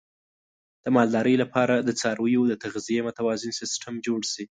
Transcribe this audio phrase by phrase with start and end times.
[0.83, 4.43] د مالدارۍ لپاره د څارویو د تغذیې متوازن سیستم جوړ شي.